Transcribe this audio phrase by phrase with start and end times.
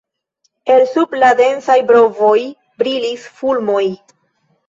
[0.75, 2.39] El sub la densaj brovoj
[2.83, 3.85] brilis fulmoj.